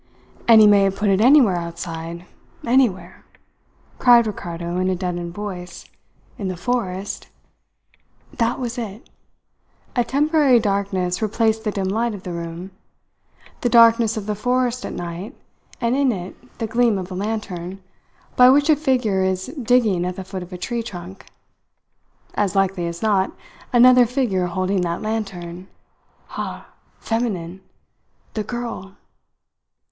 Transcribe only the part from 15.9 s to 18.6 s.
in it the gleam of a lantern, by